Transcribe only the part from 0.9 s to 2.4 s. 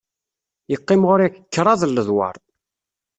ɣer-i kraḍ n ledwaṛ.